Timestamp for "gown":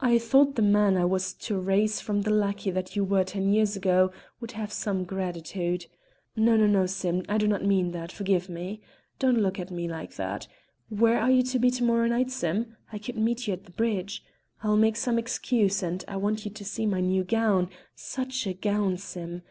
17.22-17.68, 18.54-18.96